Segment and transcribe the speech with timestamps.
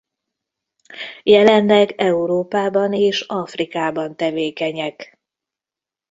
[1.23, 5.19] Jelenleg Európában és Afrikában tevékenyek.